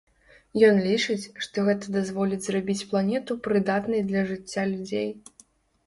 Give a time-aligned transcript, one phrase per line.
[0.69, 5.09] Ён лічыць, што гэта дазволіць зрабіць планету прыдатнай для жыцця людзей.